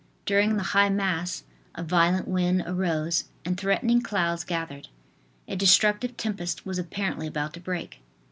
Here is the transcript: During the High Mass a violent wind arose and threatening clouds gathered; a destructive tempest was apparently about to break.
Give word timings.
During 0.25 0.57
the 0.57 0.63
High 0.73 0.89
Mass 0.89 1.43
a 1.75 1.83
violent 1.83 2.27
wind 2.27 2.63
arose 2.65 3.25
and 3.45 3.55
threatening 3.55 4.01
clouds 4.01 4.43
gathered; 4.43 4.87
a 5.47 5.55
destructive 5.55 6.17
tempest 6.17 6.65
was 6.65 6.79
apparently 6.79 7.27
about 7.27 7.53
to 7.53 7.59
break. 7.59 7.99